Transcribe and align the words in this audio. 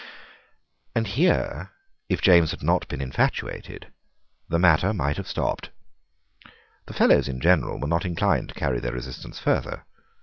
And 0.95 1.05
here, 1.05 1.73
if 2.09 2.23
James 2.23 2.49
had 2.49 2.63
not 2.63 2.87
been 2.87 3.01
infatuated, 3.01 3.93
the 4.49 4.57
matter 4.57 4.93
might 4.95 5.17
have 5.17 5.27
stopped. 5.27 5.69
The 6.87 6.93
Fellows 6.95 7.27
in 7.27 7.39
general 7.39 7.79
were 7.79 7.87
not 7.87 8.03
inclined 8.03 8.49
to 8.49 8.55
carry 8.55 8.79
their 8.79 8.93
resistance 8.93 9.37
further. 9.37 9.85